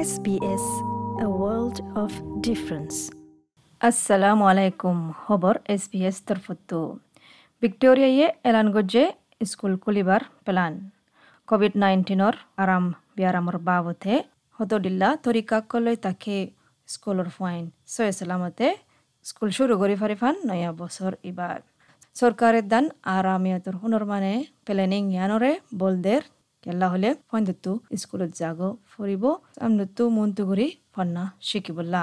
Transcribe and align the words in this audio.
SBS, 0.00 0.64
a 1.20 1.28
world 1.40 1.78
of 1.94 2.12
difference. 2.40 2.98
assalamu 3.80 4.44
alaikum 4.50 4.96
hobor 5.24 5.54
sbs 5.74 6.18
terfotu 6.28 6.80
victoria 7.62 8.08
ye 8.10 8.28
elan 8.50 8.70
gojje 8.76 9.02
school 9.50 9.74
kulibar 9.84 10.20
plan 10.46 10.78
covid 11.48 11.76
19 11.82 12.24
or 12.28 12.34
aram 12.64 12.86
biaramor 13.18 13.56
babote 13.68 14.14
হতদিল্লা 14.58 15.08
তরিকা 15.26 15.58
কলৈ 15.72 15.96
তাকে 16.06 16.36
স্কুলৰ 16.88 17.28
fine 17.36 17.62
ছয় 17.94 18.12
সালামতে 18.20 18.66
school 19.24 19.50
শুরু 19.56 19.74
কৰি 19.82 19.94
ফারি 20.00 20.16
ফান 20.20 20.34
নয়া 20.50 20.70
বছর 20.80 21.12
ইবার 21.30 21.58
সরকারের 22.16 22.64
দান 22.72 22.84
আর 23.14 23.24
আমিয়াতর 23.36 23.74
হুনর 23.80 24.04
মানে 24.12 24.32
প্ল্যানিং 24.66 25.02
ইয়ানরে 25.14 25.52
বলদের 25.80 26.22
কেল্লা 26.64 26.86
হলে 26.92 27.08
ফন্দতু 27.30 27.72
স্কুলত 28.00 28.30
যাগ 28.40 28.60
ফুরিব 28.90 29.24
আমনতু 29.64 30.02
মন্তু 30.16 30.42
করি 30.50 30.66
ফন্না 30.94 31.24
শিকিবল্লা 31.48 32.02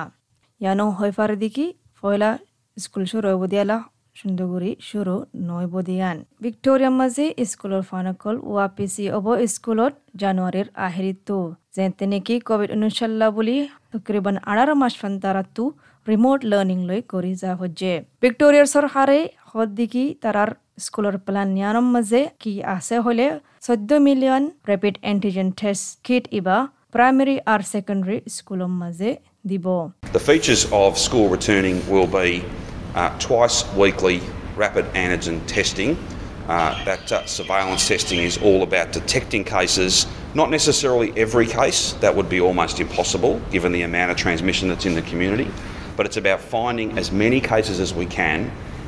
ইয়ানো 0.62 0.86
হয় 0.98 1.14
ফারে 1.18 1.36
দিকি 1.44 1.66
ফয়লা 1.98 2.30
স্কুল 2.78 3.04
শুরু 3.12 3.26
হইব 3.32 3.44
দিয়ালা 3.54 3.78
সুন্দরগুড়ি 4.20 4.72
শুরু 4.90 5.16
নয় 5.48 5.68
বদিয়ান 5.74 6.18
ভিক্টোরিয়ার 6.44 6.94
মাঝে 7.00 7.26
স্কুলের 7.52 7.84
ফানকল 7.90 8.36
ওয়াপিসি 8.50 9.06
অব 9.18 9.26
স্কুলত 9.54 9.94
জানুয়ারির 10.22 10.68
আহেরিতো 10.86 11.38
যেতে 11.76 12.06
নেকি 12.12 12.36
কোভিড 12.48 12.70
উনশাল্লা 12.76 13.28
বুলি 13.36 13.56
তকরিবান 13.92 14.36
আঠারো 14.52 14.74
মাস 14.82 14.94
ফান 15.00 15.14
তারাতু 15.24 15.64
রিমোট 16.08 16.40
লার্নিং 16.52 16.80
লৈ 16.90 17.00
কৰি 17.14 17.32
যা 17.42 17.52
হজ্জে। 17.62 17.94
ভিক্টোরিয়ার 18.22 18.68
সরকারে 18.76 19.18
হদ্দিকি 19.57 20.05
তারার 20.23 20.51
স্কুলের 20.85 21.17
প্ল্যান 21.27 21.49
নিয়ানম 21.57 21.87
মাঝে 21.95 22.21
কি 22.43 22.53
আছে 22.77 22.97
হলে 23.07 23.27
চৈধ্য 23.67 23.91
million 24.09 24.43
rapid 24.71 24.95
antigen 25.13 25.49
test 25.61 25.87
kit 26.07 26.25
ইবা 26.39 26.57
প্রাইমারি 26.95 27.37
আর 27.53 27.61
সেকেন্ডারি 27.75 28.19
স্কুলের 28.37 28.73
মাঝে 28.83 29.11
দিব 29.51 29.67
The 30.19 30.25
features 30.31 30.63
of 30.83 30.91
school 31.07 31.27
returning 31.37 31.77
will 31.93 32.11
be 32.23 32.31
uh, 32.95 33.11
twice 33.27 33.59
weekly 33.83 34.19
rapid 34.63 34.85
antigen 35.05 35.39
testing. 35.47 35.91
Uh, 36.49 36.85
that 36.85 37.05
uh, 37.13 37.25
surveillance 37.39 37.83
testing 37.93 38.21
is 38.31 38.37
all 38.47 38.61
about 38.69 38.87
detecting 38.93 39.45
cases, 39.45 39.93
not 40.35 40.51
necessarily 40.51 41.09
every 41.17 41.47
case, 41.47 41.81
that 42.03 42.13
would 42.17 42.29
be 42.37 42.41
almost 42.41 42.81
impossible 42.81 43.41
given 43.55 43.71
the 43.73 43.83
amount 43.83 44.09
of 44.11 44.17
transmission 44.17 44.65
that's 44.69 44.87
in 44.91 44.95
the 45.01 45.03
community, 45.03 45.49
but 45.97 46.05
it's 46.07 46.17
about 46.25 46.41
finding 46.41 46.89
as 46.99 47.07
many 47.13 47.41
cases 47.53 47.77
as 47.87 47.91
we 47.95 48.07
can 48.07 48.39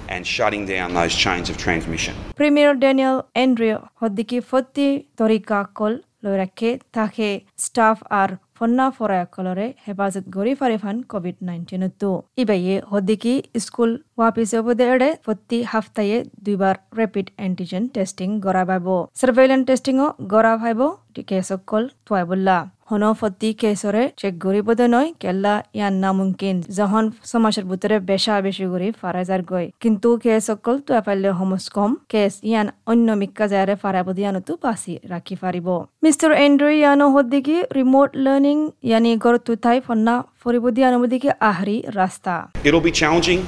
and 0.08 0.26
shutting 0.26 0.64
down 0.66 0.88
those 0.94 1.14
chains 1.16 1.46
of 1.50 1.56
transmission. 1.58 2.14
Premier 2.36 2.70
Daniel 2.76 3.16
Andrew 3.36 3.76
হদ্দিকি 4.00 4.38
ফতি 4.50 4.88
তরিকা 5.16 5.58
call 5.74 5.94
লৈ 6.24 6.34
রাখে 6.42 6.70
তাকে 6.92 7.28
staff 7.58 7.98
আর 8.20 8.30
ফন্না 8.56 8.86
ফরায়া 8.90 9.26
কলরে 9.34 9.66
হেফাজত 9.84 10.24
গরি 10.36 10.52
ফারিফান 10.54 10.96
Covid 11.12 11.36
nineteen 11.48 11.82
তো 12.02 12.10
ইবাইয়ে 12.38 12.76
হদ্দিকি 12.92 13.34
school 13.64 13.90
ওয়াপিস 14.18 14.50
অবদেড়ে 14.60 15.10
প্রতি 15.24 15.58
হাফতায়ে 15.72 16.18
দুইবার 16.44 16.74
রেপিড 16.98 17.26
অ্যান্টিজেন 17.36 17.84
টেস্টিং 17.94 18.28
গড়া 18.46 18.64
পাব 18.70 18.86
সার্ভেইলেন্স 19.14 19.64
টেস্টিংও 19.68 20.06
গড়া 20.32 20.54
ভাইব 20.62 20.80
কেসকল 21.28 21.82
তুয়াবুল্লা 22.06 22.56
হন 22.89 23.03
ফতি 23.19 23.49
কেসরে 23.61 24.03
চেক 24.19 24.33
গরিবদে 24.45 24.85
নয় 24.95 25.09
কেল্লা 25.21 25.53
ইয়ান 25.77 25.93
নামুমকিন 26.03 26.57
যখন 26.77 27.03
সমাজের 27.31 27.65
ভিতরে 27.69 27.95
বেশা 28.11 28.33
বেশি 28.47 28.65
করে 28.71 28.87
ফারাজার 29.01 29.41
গই 29.51 29.65
কিন্তু 29.81 30.09
কেসকল 30.23 30.75
তুয়া 30.85 31.01
পাইলে 31.07 31.29
হমস 31.39 31.65
কম 31.75 31.91
কেস 32.11 32.33
ইয়ান 32.49 32.67
অন্য 32.91 33.07
মিক্কা 33.21 33.45
জায়ারে 33.51 33.75
ফারাবদি 33.83 34.21
ইয়ানতো 34.23 34.53
বাসি 34.63 34.93
রাখি 35.11 35.35
ফারিব 35.41 35.67
মিস্টার 36.05 36.29
এন্ড্রু 36.45 36.69
ইয়ানো 36.79 37.05
হদ্দিকি 37.15 37.57
রিমোট 37.77 38.09
লার্নিং 38.25 38.57
ইয়ানি 38.89 39.11
গর 39.23 39.35
তুতাই 39.47 39.77
ফন্না 39.87 40.15
ফরিবদি 40.41 40.79
ইয়ানবদিকি 40.83 41.29
আহরি 41.49 41.77
রাস্তা 41.99 42.33
It'll 42.67 42.87
be 42.89 42.95
challenging. 43.01 43.41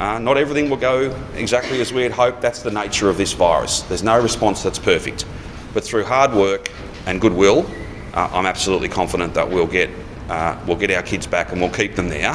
Uh, 0.00 0.18
not 0.20 0.36
everything 0.36 0.66
will 0.70 0.84
go 0.92 0.96
exactly 1.36 1.78
as 1.80 1.88
we 1.92 2.02
had 2.06 2.12
hoped. 2.12 2.38
That's 2.40 2.62
the 2.62 2.74
nature 2.82 3.08
of 3.12 3.16
this 3.16 3.32
virus. 3.34 3.74
There's 3.82 4.04
no 4.04 4.16
response 4.20 4.58
that's 4.64 4.82
perfect. 4.92 5.20
But 5.74 5.82
through 5.82 6.04
hard 6.06 6.32
work 6.34 6.64
and 7.08 7.14
goodwill, 7.20 7.58
uh, 8.14 8.28
I'm 8.32 8.46
absolutely 8.46 8.88
confident 8.90 9.34
that 9.34 9.46
we'll 9.48 9.66
get, 9.68 9.90
uh, 10.28 10.56
we'll 10.66 10.76
get 10.76 10.90
our 10.90 11.02
kids 11.02 11.26
back 11.26 11.52
and 11.52 11.60
we'll 11.60 11.70
keep 11.72 11.94
them 11.94 12.08
there 12.08 12.34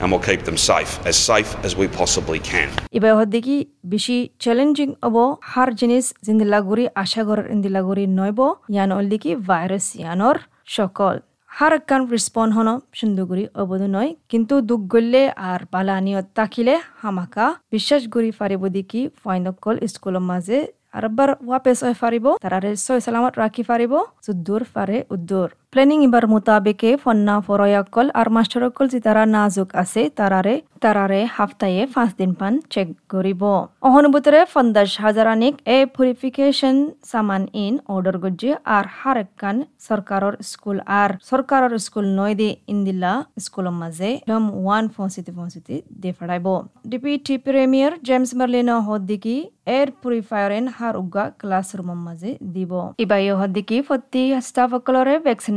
and 0.00 0.10
we'll 0.10 0.20
keep 0.22 0.42
them 0.42 0.56
safe, 0.58 0.92
as 1.06 1.16
safe 1.16 1.50
as 1.64 1.76
we 1.76 1.86
possibly 2.00 2.40
can. 2.42 2.68
ইবা 2.92 3.10
হদ্দিকি 3.18 3.56
বেশি 3.84 4.16
challenging 4.44 4.88
of 5.08 5.16
her 5.52 5.70
জিনিস 5.80 6.04
জিন্দিলা 6.26 6.58
জিন্দিলাগুড়ি 6.58 6.84
আশা 7.02 7.22
করার 7.28 7.46
ইন্দিলা 7.46 7.54
ইন্দিলাগুড়ি 7.54 8.04
নয়ব 8.18 8.40
ইয়ান 8.72 8.90
অলদিকি 8.98 9.30
virus 9.48 9.86
ইয়ানর 10.00 10.36
সকল 10.76 11.14
হার 11.50 11.74
কান 11.88 12.02
respawn 12.12 12.48
হন 12.56 12.68
সুন্দরগুড়ি 12.98 13.44
অবধ 13.62 13.82
নয় 13.96 14.10
কিন্তু 14.30 14.54
দুখ 14.70 14.80
গল্লে 14.94 15.22
আর 15.50 15.60
বালানিয়ত 15.72 16.26
তাকিলে 16.38 16.74
হামাকা 17.00 17.46
বিশ্বাস 17.72 18.02
গুড়ি 18.14 18.30
ফারিব 18.38 18.62
দিকি 18.76 19.00
ফাইনকল 19.22 19.74
স্কুলের 19.92 20.24
মাঝে 20.30 20.58
আরবার 20.93 21.29
ওয়াপেস 21.47 21.77
হয় 21.83 21.97
ফারিব 22.01 22.25
তারারে 22.35 22.71
সয় 22.77 23.01
সালামত 23.01 23.33
রাখি 23.37 23.63
ফারিব 23.63 23.93
যুদ্ধর 24.25 24.61
ফারে 24.73 24.97
উদ্দুর 25.11 25.49
প্ল্যানিং 25.72 25.98
ইবার 26.06 26.24
মোতাবেকে 26.32 26.90
ফন্না 27.02 27.34
ফরয়াকল 27.40 28.06
আর 28.14 28.26
মাস্টারকল 28.28 28.84
যে 28.92 28.98
তারা 29.06 29.22
নাজুক 29.34 29.68
আছে 29.74 30.02
তারারে 30.18 30.54
তারারে 30.82 31.20
হাফতায়ে 31.36 31.82
পাঁচ 31.94 32.10
দিন 32.20 32.32
পান 32.40 32.52
চেক 32.72 32.88
করিব 33.12 33.42
অহনুভূতরে 33.88 34.40
পঞ্চাশ 34.54 34.90
হাজারানিক 35.04 35.54
এ 35.68 35.78
পুরিফিকেশন 35.94 36.76
সামান 37.04 37.42
ইন 37.56 37.74
অর্ডার 37.88 38.16
গজ্জে 38.22 38.52
আর 38.76 38.84
হারেকান 38.98 39.56
সরকারর 39.88 40.34
স্কুল 40.42 40.76
আর 41.00 41.10
সরকারর 41.30 41.72
স্কুল 41.78 42.06
নয় 42.18 42.34
দি 42.34 42.48
ইন্দিলা 42.68 43.12
স্কুলের 43.38 43.76
মাঝে 43.82 44.10
ডম 44.30 44.44
ওয়ান 44.56 44.84
পৌঁছিতে 44.96 45.30
পৌঁছিতে 45.38 45.74
দে 46.02 46.10
ফেড়াইব 46.18 46.46
ডিপিটি 46.90 47.34
প্রিমিয়ার 47.44 47.92
জেমস 48.06 48.30
মার্লিনো 48.38 48.76
হদ্দিকি 48.80 49.36
এয়ার 49.68 49.88
পুরিফায়ার 50.02 50.50
এন 50.52 50.66
হার 50.76 50.94
উগা 50.96 51.24
ক্লাসরুমের 51.40 52.00
মাঝে 52.06 52.30
দিব 52.54 52.72
ইবাই 52.98 53.24
হদ্দিকি 53.40 53.76
ফত্তি 53.80 54.22
স্টাফসকলরে 54.46 55.14
vaccine 55.24 55.56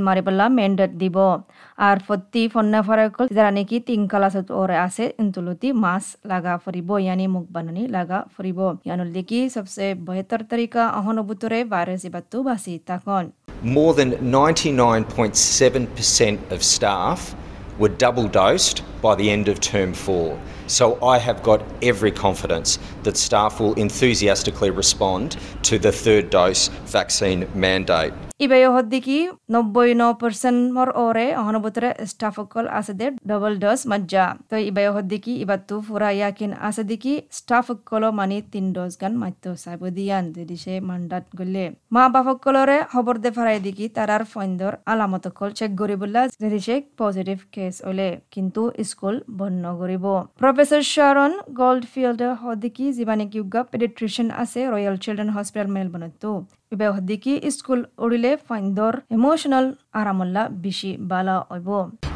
more 13.63 13.95
than 13.95 14.11
99.7% 14.31 16.51
of 16.51 16.63
staff 16.63 17.35
were 17.79 17.89
double 17.89 18.27
dosed 18.27 18.83
by 19.01 19.15
the 19.15 19.29
end 19.29 19.47
of 19.47 19.59
term 19.59 19.93
4 19.93 20.37
So 20.67 20.97
I 21.03 21.19
have 21.19 21.43
got 21.43 21.61
every 21.81 22.11
confidence 22.11 22.79
that 23.03 23.17
staff 23.17 23.59
will 23.59 23.73
enthusiastically 23.75 24.71
respond 24.71 25.37
to 25.63 25.77
the 25.77 25.91
third 25.91 26.31
dose 26.31 26.69
vaccine 26.85 27.47
mandate. 27.53 28.13
ইবাই 28.39 28.63
হদ্দিকি 28.75 29.17
নব্বই 29.53 29.89
ন 30.01 30.03
পার্সেন্ট 30.21 30.61
মর 30.75 30.89
ওরে 31.03 31.27
অহনুভূতরে 31.41 31.89
স্টাফসকল 32.11 32.65
আছে 32.79 32.93
দে 32.99 33.07
double 33.29 33.53
dose 33.63 33.81
মজ্জা 33.91 34.25
তো 34.49 34.55
ইবাই 34.69 34.87
হদ্দিকি 34.95 35.33
ইবাতু 35.43 35.75
ফুরা 35.87 36.09
ইয়াকিন 36.17 36.51
আছে 36.67 36.83
দিকি 36.89 37.13
স্টাফসকল 37.37 38.03
মানি 38.19 38.37
তিন 38.51 38.65
ডোজ 38.75 38.93
গান 39.01 39.13
মাত্য 39.21 39.43
সাইব 39.63 39.81
দিয়ান 39.97 40.23
যদি 40.35 40.55
মান্ডাত 40.89 41.25
গলে। 41.39 41.65
মা 41.95 42.03
বাপসকলরে 42.13 42.77
খবর 42.91 43.15
দে 43.23 43.29
ফারাই 43.35 43.57
দিকি 43.65 43.85
তারার 43.95 44.23
ফইন্দর 44.31 44.73
আলামতকল 44.91 45.49
চেক 45.57 45.71
করিবলা 45.79 46.21
যদি 46.43 46.59
সে 46.65 46.75
পজিটিভ 46.99 47.37
কেস 47.55 47.75
ওলে। 47.89 48.09
কিন্তু 48.33 48.61
স্কুল 48.89 49.15
বন্ধ 49.39 49.63
করিব 49.81 50.05
প্রফেসর 50.41 50.81
শারন 50.93 51.31
গোল্ডফিল্ড 51.61 52.21
হদ্দিকি 52.43 52.85
যিবানিকি 52.97 53.37
উগা 53.45 53.61
পেডিট্রিশিয়ান 53.71 54.29
আছে 54.43 54.59
Royal 54.73 54.95
children 55.03 55.29
Hospital 55.35 55.67
মেলবর্নত 55.75 56.23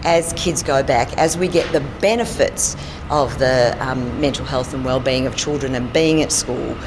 As 0.04 0.34
kids 0.34 0.64
go 0.64 0.84
back, 0.84 1.18
as 1.18 1.38
we 1.38 1.48
get 1.48 1.72
the 1.72 1.82
benefits 2.00 2.76
of 3.10 3.38
the 3.40 3.76
um, 3.80 4.20
mental 4.22 4.46
health 4.46 4.74
and 4.74 4.86
well-being 4.86 5.28
of 5.28 5.36
children 5.36 5.76
and 5.76 5.92
being 5.94 6.22
at 6.22 6.32
school, 6.32 6.78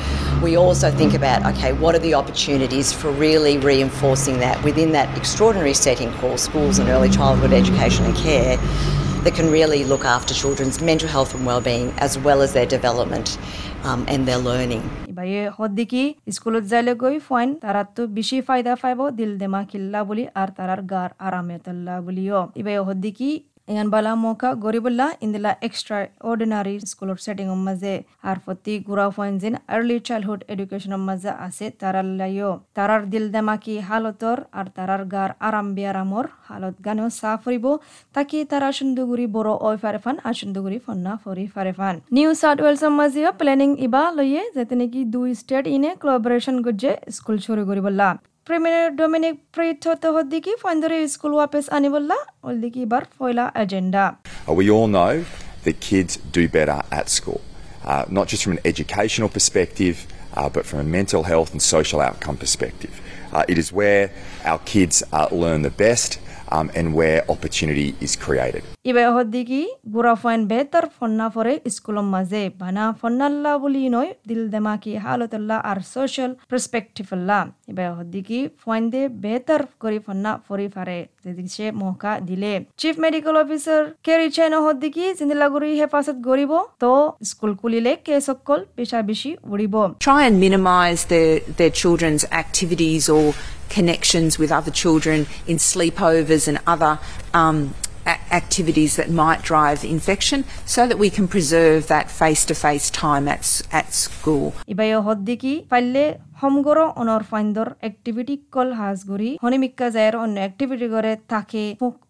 we 0.43 0.57
also 0.57 0.91
think 0.91 1.15
about 1.15 1.45
okay, 1.55 1.73
what 1.73 1.95
are 1.95 2.01
the 2.01 2.15
opportunities 2.15 2.93
for 2.93 3.11
really 3.11 3.59
reinforcing 3.59 4.39
that 4.39 4.63
within 4.65 4.93
that 4.93 5.17
extraordinary 5.17 5.75
setting 5.75 6.13
called 6.15 6.41
schools 6.41 6.79
and 6.79 6.89
early 6.89 7.09
childhood 7.09 7.53
education 7.53 8.05
and 8.05 8.17
care 8.17 8.59
that 9.24 9.34
can 9.34 9.50
really 9.52 9.82
look 9.84 10.04
after 10.08 10.34
children's 10.34 10.78
mental 10.82 11.10
health 11.10 11.32
and 11.36 11.44
well-being 11.46 11.88
as 12.00 12.12
well 12.18 12.40
as 12.42 12.50
their 12.54 12.66
development 12.68 13.28
um, 13.84 14.00
and 14.08 14.20
their 14.28 14.42
learning. 14.42 14.84
ইবাইয়ে 15.12 15.44
হদ্দিকি 15.58 16.04
স্কুলত 16.36 16.64
যাইলে 16.72 16.94
গই 17.04 17.18
fine 17.28 17.50
তারা 17.64 17.82
তো 17.96 18.02
বেশি 18.18 18.38
ফায়দা 18.48 18.74
পাইব 18.84 19.00
দিল 19.20 19.32
দেমা 19.42 19.62
কিল্লা 19.72 20.00
বলি 20.10 20.24
আর 20.42 20.50
তারার 20.58 20.82
গার 20.94 21.10
আরামে 21.28 21.58
তল্লা 21.66 21.96
বলিও 22.08 22.42
ইবাই 22.62 22.76
হদ্দিকি 22.88 23.30
ইয়ান 23.69 23.89
বালা 23.95 24.13
মৌকা 24.23 24.51
গরিবুল্লাহ 24.65 25.09
ইন্দিলা 25.25 25.53
এক্সট্রা 25.67 25.99
অর্ডিনারি 26.29 26.75
স্কুলৰ 26.91 27.19
ছেটিঙৰ 27.25 27.61
মাজে 27.67 27.95
আর 28.29 28.37
প্রতি 28.45 28.75
গুড়া 28.89 29.07
ফাইন 29.17 29.35
যেন 29.43 29.55
আর্লি 29.75 29.97
চাইল্ডহুড 30.09 30.41
এডুকেশনের 30.53 31.03
মাঝে 31.09 31.31
আছে 31.47 31.67
তারার 31.81 32.09
লাইও 32.19 32.51
তারার 32.77 33.03
দিল 33.13 33.25
দেমাকি 33.35 33.75
হালতর 33.89 34.39
আর 34.59 34.67
তারার 34.77 35.03
গার 35.15 35.31
আরাম 35.47 35.67
বিয়ারামর 35.77 36.27
হালত 36.47 36.77
গানেও 36.87 37.09
সাফ 37.19 37.39
ফুরিব 37.45 37.67
তাকি 38.15 38.39
তারা 38.51 38.69
সুন্দুগুড়ি 38.79 39.27
বড় 39.37 39.51
ওই 39.67 39.77
ফারেফান 39.83 40.17
আর 40.27 40.35
সুন্দুগুড়ি 40.41 40.79
ফন্না 40.85 41.13
ফরি 41.25 41.45
ফারেফান 41.55 41.95
নিউ 42.17 42.31
সাউথ 42.43 42.59
ওয়েলসৰ 42.63 42.93
মাঝেও 43.01 43.31
প্লেনিং 43.41 43.71
ইবা 43.87 44.03
লইয়ে 44.19 44.43
যাতে 44.57 44.75
নাকি 44.81 45.01
দুই 45.15 45.29
স্টেট 45.41 45.65
ইনে 45.77 45.91
Uh, 54.49 54.53
we 54.53 54.69
all 54.69 54.89
know 54.89 55.25
that 55.63 55.81
kids 55.81 56.17
do 56.17 56.49
better 56.49 56.83
at 56.91 57.09
school, 57.09 57.41
uh, 57.85 58.05
not 58.09 58.27
just 58.27 58.43
from 58.43 58.55
an 58.55 58.59
educational 58.65 59.29
perspective, 59.29 60.07
uh, 60.35 60.49
but 60.49 60.67
from 60.67 60.81
a 60.81 60.85
mental 60.85 61.23
health 61.23 61.53
and 61.53 61.63
social 61.63 62.01
outcome 62.01 62.37
perspective. 62.37 63.01
It 63.49 63.59
is 63.59 63.73
where 63.73 64.11
our 64.45 64.59
kids 64.59 65.03
learn 65.31 65.63
the 65.63 65.71
best 65.71 66.19
um, 66.49 66.71
and 66.75 66.95
where 66.95 67.31
opportunity 67.31 67.95
is 68.01 68.17
created. 68.17 68.63
ibe 68.91 69.03
hoddigi 69.15 69.61
gurafain 69.95 70.47
betar 70.51 70.85
fonna 70.99 71.27
fore 71.35 71.53
iskulom 71.71 72.07
maze 72.15 72.41
bana 72.63 72.85
fonnalla 73.01 73.53
buli 73.65 73.83
noy 73.95 74.09
dil 74.29 74.41
demaki 74.55 74.95
halotalla 75.05 75.59
ar 75.73 75.79
social 75.91 76.33
perspective 76.53 77.13
alla 77.17 77.37
ibe 77.73 77.85
hoddigi 77.99 78.41
foinde 78.65 79.03
betar 79.27 79.61
kori 79.85 80.01
fonna 80.07 80.33
fori 80.49 80.67
fare 80.77 80.97
dedikse 81.27 81.71
moka 81.83 82.15
dile 82.31 82.67
chief 82.77 82.99
medical 83.07 83.37
officer 83.43 83.81
keri 84.09 84.29
cheno 84.39 84.61
hoddigi 84.67 85.07
sindilaguri 85.21 85.71
hefasat 85.83 86.19
goribo 86.27 86.61
to 86.85 86.93
school 87.33 87.55
kulile 87.63 87.93
ke 88.09 88.21
sokkol 88.29 88.67
pesha 88.77 89.05
bishi 89.13 89.33
uribo 89.53 89.85
try 90.09 90.21
and 90.27 90.41
minimize 90.47 91.05
their 91.15 91.39
their 91.61 91.71
children's 91.83 92.25
activities 92.43 93.09
or 93.17 93.25
connections 93.77 94.41
with 94.41 94.51
other 94.59 94.75
children 94.83 95.25
in 95.47 95.57
sleepovers 95.71 96.49
and 96.51 96.59
other 96.67 96.93
um, 97.41 97.61
activities 98.33 98.97
that 98.97 99.09
might 99.13 99.41
drive 99.43 99.85
infection 99.87 100.45
so 100.67 100.87
that 100.89 100.99
we 100.99 101.09
can 101.11 101.27
preserve 101.29 101.81
that 101.89 102.07
face 102.11 102.43
to 102.45 102.55
face 102.57 102.87
time 102.91 103.25
at, 103.29 103.45
at 103.73 103.89
school. 103.97 104.47
ইবাইও 104.69 105.01
হদ্দিকি 105.09 105.53
পাইলে 105.73 106.05
সমগর 106.41 106.79
অনর 107.03 107.23
ফাইন্দর 107.31 107.69
activity 107.89 108.35
কল 108.55 108.69
হাজগুড়ি 108.81 109.31
হনিমিক্কা 109.45 109.87
জায়ের 109.95 110.15
অন্য 110.25 110.37
activity 110.49 110.87
করে 110.95 111.13
তাকে 111.33 111.63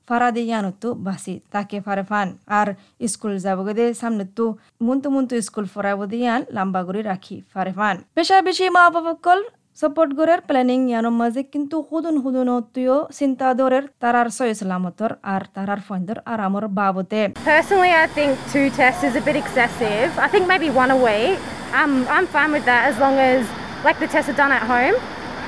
ফারা 0.08 0.28
দিয়ে 0.36 0.48
ইয়ানতো 0.48 0.88
বাসি 1.06 1.34
তাকে 1.54 1.76
ফারে 1.86 2.04
ফান 2.10 2.28
আর 2.58 2.68
স্কুল 3.12 3.32
যাবগে 3.44 3.72
দে 3.78 3.84
সামনে 4.00 4.24
তো 4.38 4.46
মুন্তু 4.86 5.08
মুন্তু 5.14 5.34
স্কুল 5.48 5.66
ফরাইব 5.74 6.00
দিয়ান 6.12 6.40
লাম্বা 6.56 6.80
করে 6.88 7.00
রাখি 7.10 7.36
ফারে 7.52 7.72
ফান 7.78 7.96
পেশা 8.16 8.36
বেশি 8.48 8.64
মা 8.76 8.82
বাবা 8.94 9.12
কল 9.26 9.40
সাপোর্ট 9.78 10.10
গরের 10.18 10.40
প্ল্যানিং 10.48 10.80
ইয়ানোর 10.90 11.16
মাঝে 11.20 11.42
কিন্তু 11.52 11.76
হুদুন 11.88 12.16
হুদুন 12.24 12.48
তুইও 12.74 12.96
চিন্তা 13.18 13.48
দরের 13.58 13.84
তারার 14.02 14.28
সয় 14.38 14.52
সালামতর 14.60 15.10
আর 15.34 15.42
তারার 15.54 15.80
ফাইন্দর 15.88 16.18
আরামর 16.32 16.64
বাবতে 16.78 17.20
Personally, 17.52 17.92
I 18.04 18.06
think 18.16 18.30
two 18.52 18.66
tests 18.80 19.02
is 19.08 19.14
a 19.16 19.24
bit 19.28 19.36
excessive. 19.42 20.08
I 20.26 20.28
think 20.32 20.44
maybe 20.52 20.68
one 20.82 20.90
a 20.90 20.98
week. 21.00 21.38
Um, 21.74 21.92
I'm 22.14 22.26
fine 22.28 22.50
with 22.56 22.66
that 22.70 22.82
as 22.90 22.96
long 22.98 23.16
as, 23.30 23.40
like, 23.86 23.98
the 23.98 24.08
tests 24.14 24.30
are 24.32 24.38
done 24.42 24.52
at 24.52 24.64
home. 24.64 24.96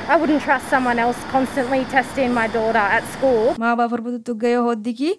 I 0.06 0.14
wouldn't 0.16 0.42
trust 0.42 0.66
someone 0.68 0.98
else 0.98 1.18
constantly 1.26 1.82
testing 1.86 2.30
my 2.32 2.46
daughter 2.48 2.84
at 2.96 3.04
school. 3.14 3.42
মা 3.62 3.70
বাবার 3.80 4.00
প্রতি 4.04 4.20
তুগায় 4.28 4.58
হদ্দিকি 4.66 5.10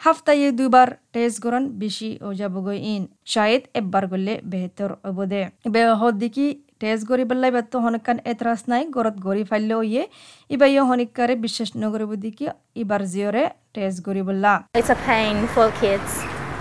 হাফতায় 0.00 0.46
দুবার 0.58 0.88
test 1.14 1.36
গরন 1.44 1.64
বেশি 1.82 2.10
ও 2.26 2.28
যাবগৈ 2.40 2.78
in 2.92 3.02
শায়দ 3.32 3.62
একবার 3.78 4.04
গলে 4.12 4.34
বেহতর 4.50 4.90
অবদে 5.08 5.42
বে 5.74 5.82
হদ্দিকি 6.02 6.46
test 6.80 7.04
গরি 7.10 7.24
বেলাই 7.30 7.50
বেত 7.56 7.72
হনকান 7.84 8.18
এতরাস 8.32 8.60
নাই 8.70 8.82
গরত 8.96 9.16
গরি 9.26 9.44
ফাইলে 9.50 9.76
ইয়ে 9.84 10.02
ইবাই 10.50 10.72
হনিকারে 10.88 11.34
বিশ্বাস 11.44 11.70
নগরিব 11.82 12.10
দিকি 12.24 12.46
ইবার 12.82 13.02
জিয়রে 13.12 13.44
টেস্ট 13.74 13.98
গরি 14.06 14.22
বললা 14.28 14.52
It's 14.74 14.90
a 14.90 14.98
pain 15.06 15.36
for 15.54 15.66
kids. 15.80 16.10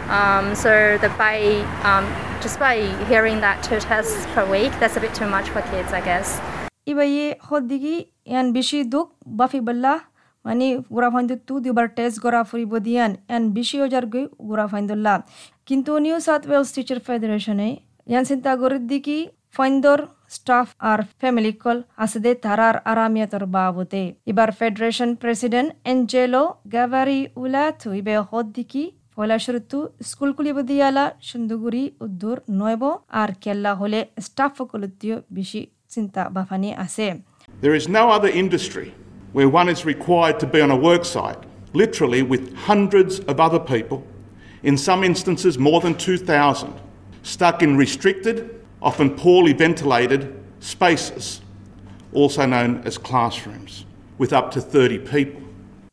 Um, 0.10 0.46
so 0.56 0.72
the 0.98 1.10
by 1.14 1.38
um, 1.84 2.06
just 2.40 2.58
by 2.58 2.76
hearing 3.04 3.38
that 3.42 3.58
two 3.62 3.80
tests 3.82 4.18
per 4.28 4.46
week, 4.48 4.72
that's 4.80 4.96
a 4.96 5.02
bit 5.02 5.14
too 5.14 5.28
much 5.28 5.48
for 5.50 5.62
kids, 5.64 5.92
I 5.92 6.02
guess. 6.02 6.28
ইবাই 6.88 7.12
হদ্দিকি 7.48 7.96
ইয়ান 8.32 8.48
বেশি 8.58 8.78
দুঃখ 8.94 9.08
বাফি 9.40 9.60
বললা 9.68 9.94
মানে 10.46 10.68
গুড়া 10.94 11.10
ফাইন্দ 11.14 11.32
তু 11.48 11.54
দুবার 11.66 11.88
টেস্ট 11.98 12.18
গড়া 12.24 12.42
ফুরিব 12.50 12.74
দিয়ান 12.86 13.12
ইয়ান 13.24 13.44
বেশি 13.58 13.78
হাজার 13.84 14.04
গই 14.14 14.26
গুড়া 14.50 14.66
ফাইন্দুল্লা 14.72 15.14
কিন্তু 15.68 15.92
নিউ 16.06 16.18
সাউথ 16.28 16.44
ওয়েলস 16.50 16.70
টিচার 16.76 17.00
ফেডারেশনে 17.06 17.70
ইয়ান 18.08 18.24
চিন্তা 18.30 18.52
গরির 18.62 18.84
দিকি 18.92 19.18
ফাইন্দর 19.54 20.00
স্টাফ 20.36 20.68
আর 20.92 21.00
ফ্যামিলি 21.20 21.54
কল 21.64 21.78
আছে 22.04 22.20
দে 22.26 22.32
তারার 22.46 22.76
আরামিয়াতর 22.92 23.44
বাবতে 23.56 24.02
এবার 24.32 24.50
ফেডারেশন 24.60 25.10
প্রেসিডেন্ট 25.22 25.70
এঞ্জেলো 25.92 26.44
গাভারি 26.74 27.20
উলাথু 27.44 27.88
ইবে 28.00 28.16
হদ 28.30 28.46
দিকি 28.58 28.84
পয়লা 29.16 29.38
শুরুতু 29.46 29.78
স্কুল 30.10 30.32
কুলিব 30.38 30.58
দিয়ালা 30.70 31.06
সুন্দুগুড়ি 31.30 31.84
উদ্দুর 32.06 32.38
নয়ব 32.60 32.84
আর 33.22 33.30
কেল্লা 33.44 33.72
হলে 33.82 34.00
স্টাফ 34.26 34.52
সকলতীয় 34.60 35.16
বেশি 35.38 35.62
চিন্তা 35.94 36.22
বাফানি 36.36 36.70
আছে 36.86 37.08
There 37.64 37.78
is 37.82 37.86
no 37.90 38.04
other 38.16 38.32
industry 38.44 38.88
where 39.36 39.50
one 39.62 39.68
is 39.76 39.82
required 39.86 40.38
to 40.44 40.48
be 40.54 40.60
on 40.62 40.72
a 40.72 40.80
work 40.90 41.04
site, 41.06 41.42
literally 41.74 42.22
with 42.24 42.44
hundreds 42.70 43.14
of 43.22 43.36
other 43.48 43.62
people, 43.74 44.00
in 44.64 44.76
some 44.88 45.02
instances 45.04 45.54
more 45.60 45.80
than 45.86 45.94
2,000, 45.96 46.74
stuck 47.24 47.58
in 47.62 47.72
restricted, 47.78 48.38
often 48.82 49.10
poorly 49.10 49.54
ventilated 49.54 50.22
spaces, 50.60 51.42
also 52.14 52.46
known 52.46 52.82
as 52.86 52.98
classrooms, 52.98 53.86
with 54.20 54.32
up 54.34 54.52
to 54.52 54.60
30 54.62 55.00
people. 55.14 55.42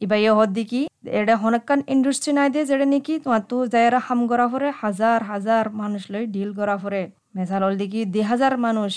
ইবাইয়ে 0.06 0.32
হদ্দিকি 0.38 0.80
এটা 1.20 1.34
হনকান 1.42 1.80
industry 1.94 2.32
নাই 2.38 2.48
দে 2.54 2.60
যেটা 2.70 2.86
নাকি 2.92 3.14
তোমার 3.24 3.42
তো 3.50 3.56
যাইরা 3.74 4.00
হাম 4.06 4.20
করা 4.30 4.46
ফরে 4.52 4.68
হাজার 4.82 5.18
হাজার 5.30 5.64
মানুষ 5.80 6.02
লই 6.12 6.24
ডিল 6.34 6.50
করা 6.58 6.76
ফরে। 6.82 7.02
মেসাল 7.36 7.62
হল 7.66 7.74
দিকি 7.82 8.00
দুই 8.14 8.22
হাজার 8.30 8.52
মানুষ 8.66 8.92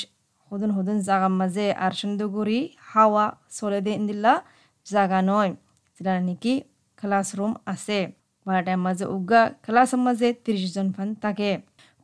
হদুন 0.52 0.72
হদুন 0.78 0.98
জাগার 1.08 1.34
মাঝে 1.42 1.68
আর 1.84 1.92
সুন্দরগুড়ি 2.00 2.60
হাওয়া 2.92 3.26
চলে 3.58 3.80
দিয়ে 3.86 3.98
দিল্লা 4.10 4.34
জাগা 4.86 5.20
নয়। 5.30 5.52
যেটা 5.96 6.14
নাকি 6.28 6.54
ক্লাসরুম 7.00 7.54
আছে। 7.74 8.00
বারোটার 8.46 8.80
মাঝে 8.86 9.06
উগা 9.16 9.42
ক্লাসের 9.66 10.02
মাঝে 10.06 10.28
ত্রিশ 10.44 10.64
জন 10.76 10.88
ফান 10.96 11.10
থাকে। 11.24 11.52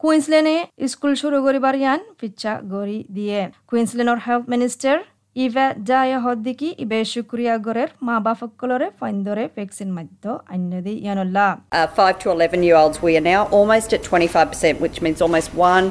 কুইন্সল্যান্ডে 0.02 0.56
স্কুল 0.93 1.12
শুরু 1.22 1.37
করিবার 1.46 1.75
ইয়ান 1.82 2.00
পিচ্ছা 2.20 2.52
গড়ি 2.75 2.99
দিয়ে 3.16 3.40
কুইন্সল্যান্ডর 3.70 4.19
হেলথ 4.26 4.44
মিনিস্টার 4.55 4.96
ইভা 5.37 5.66
জায়া 5.88 6.19
হদ্দিকি 6.25 6.69
ইবে 6.84 6.99
শুক্রিয়া 7.12 7.55
গরের 7.66 7.90
মা 8.06 8.16
বাপকলরে 8.26 8.86
ফাইন্দরে 9.00 9.44
vaccine 9.56 9.91
মাধ্য 9.96 10.24
আন্যদি 10.55 10.94
ইয়ানুল্লাহ 11.05 11.48
Uh, 11.79 11.86
5 11.86 12.19
to 12.22 12.27
11 12.31 12.62
year 12.67 12.77
olds, 12.82 12.96
we 13.06 13.12
are 13.19 13.27
now 13.34 13.43
almost 13.58 13.88
at 13.96 14.00
25%, 14.03 14.74
which 14.84 14.96
means 15.05 15.19
almost 15.27 15.48
one 15.74 15.86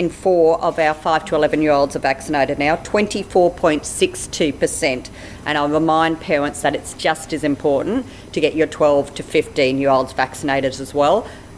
in 0.00 0.06
four 0.22 0.46
of 0.68 0.74
our 0.86 0.94
5 0.94 1.24
to 1.28 1.32
11 1.36 1.62
year 1.64 1.72
olds 1.78 1.92
are 1.98 2.04
vaccinated 2.12 2.56
now, 2.66 2.74
24.62%. 2.76 5.10
And 5.46 5.54
I 5.60 5.62
remind 5.80 6.12
parents 6.32 6.58
that 6.64 6.74
it's 6.78 6.92
just 7.06 7.28
as 7.36 7.42
important 7.44 7.96
to 8.34 8.38
get 8.40 8.52
your 8.60 8.66
12 8.66 9.14
to 9.18 9.22
15 9.22 9.78
year 9.82 9.90
olds 9.96 10.12
vaccinated 10.24 10.72
as 10.86 10.92
well. 11.00 11.16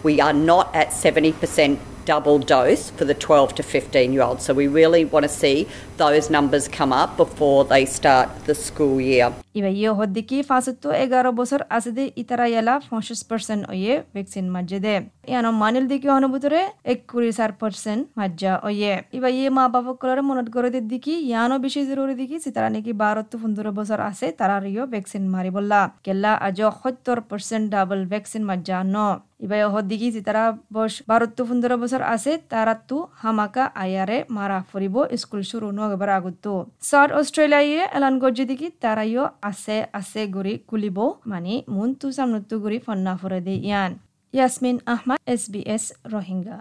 We 0.08 0.14
are 0.26 0.34
not 0.50 0.66
at 0.74 0.88
70% 0.90 1.78
double 2.09 2.39
dose 2.39 2.89
for 2.89 3.05
the 3.05 3.13
12 3.13 3.53
to 3.53 3.61
15 3.61 4.11
year 4.11 4.23
olds. 4.23 4.43
So 4.43 4.55
we 4.55 4.65
really 4.65 5.05
want 5.05 5.25
to 5.25 5.29
see 5.29 5.67
those 5.97 6.31
numbers 6.31 6.67
come 6.67 6.91
up 6.91 7.15
before 7.17 7.65
they 7.65 7.85
start 7.85 8.45
the 8.45 8.55
school 8.55 8.99
year. 8.99 9.31
ইবে 9.59 9.71
ইয়ে 9.79 9.91
হদ্দিকি 9.99 10.37
ফাঁসত্তু 10.49 10.87
এগারো 11.03 11.29
বছর 11.39 11.59
আছে 11.77 11.91
দে 11.97 12.03
ইতারা 12.21 12.45
ইয়ালা 12.51 12.73
পঁচিশ 12.89 13.19
percent 13.29 13.61
ওয়ে 13.71 13.93
vaccine 14.15 14.45
মাঝে 14.55 14.79
দে। 14.85 14.95
ইয়ানো 15.31 15.51
মানিল 15.61 15.85
দিকে 15.91 16.07
অনুভূতরে 16.19 16.61
এক 16.91 16.99
কুড়ি 17.09 17.31
চার 17.37 17.51
পার্সেন্ট 17.61 18.01
মাজ্জা 18.19 18.53
ওয়ে। 18.65 18.93
ইবা 19.17 19.29
ইয়ে 19.37 19.49
মা 19.57 19.63
বাবা 19.75 19.91
কলরে 20.01 20.23
মনত 20.29 20.47
করে 20.55 20.69
দিকি, 20.91 21.13
ইয়ানো 21.29 21.55
বেশি 21.65 21.81
জরুরি 21.89 22.15
দিকি 22.21 22.35
সিতারা 22.43 22.69
নাকি 22.75 22.91
বারো 23.01 23.21
তো 23.31 23.35
পনেরো 23.41 23.71
বছর 23.79 23.99
আছে, 24.09 24.27
তারা 24.39 24.55
রিও 24.65 24.83
ভ্যাকসিন 24.93 25.23
মারি 25.33 25.51
বললা। 25.57 25.81
কেল্লা 26.05 26.31
আজ 26.47 26.59
সত্তর 26.81 27.17
পার্সেন্ট 27.29 27.65
ডাবল 27.73 27.99
ভ্যাকসিন 28.11 28.43
মাজ্জা 28.49 28.77
ন। 28.95 28.97
ইবাই 29.45 29.61
হদ্দিকি 29.75 30.07
সিতারা 30.15 30.43
বস 30.75 30.93
বারো 31.09 31.25
তো 31.37 31.41
পনেরো 31.47 31.75
বছর 31.83 32.01
আছে, 32.15 32.31
তারা 32.51 32.73
তু 32.89 32.97
হামাকা 33.21 33.63
আয়ারে 33.83 34.17
মারা 34.37 34.59
ফুরিব, 34.69 34.95
স্কুল 35.21 35.41
শুরু 35.51 35.67
নগবার 35.77 36.09
আগতো 36.17 36.53
সাউথ 36.89 37.09
অস্ট্রেলিয়া 37.19 37.61
ইয়ে 37.69 37.83
এলান 37.97 38.15
গজ্জি 38.23 38.45
দিকি 38.51 38.67
তারাইও 38.83 39.23
আছে 39.49 39.75
আছে 39.93 40.21
গুৰি 40.35 40.53
কুলিব 40.69 40.99
মানে 41.25 41.53
মনটো 41.75 42.07
চাম 42.17 42.27
নতু 42.33 42.55
গুৰি 42.63 42.77
ফন্না 42.85 43.13
ফুৰে 43.21 43.39
দে 43.47 43.55
ইয়ান 43.61 43.91
Yasmin 44.33 44.77
Ahmad 44.93 45.19
S 45.33 45.43
B 45.53 45.61
S 45.75 45.85
Rohingya 46.13 46.55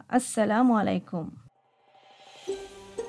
আলাইকুম 0.81 1.27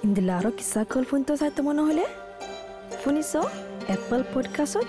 ইন্দিলাৰ 0.05 0.45
কিছা 0.57 0.81
কল 0.91 1.03
ফোনটো 1.09 1.33
চাই 1.39 1.51
তোমাৰ 1.57 1.75
নহ'লে 1.79 2.05
শুনিছ 3.01 3.31
এপল 3.95 4.21
পডকাষ্টত 4.33 4.87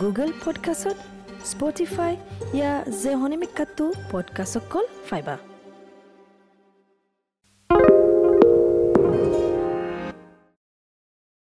গুগল 0.00 0.30
পডকাষ্টত 0.44 0.98
স্পটিফাই 1.50 2.12
ইয়াৰ 2.56 2.78
জেহনিমিকাটো 3.02 3.86
পডকাষ্টক 4.12 4.64
কল 4.72 4.86
পাইবা 5.10 5.34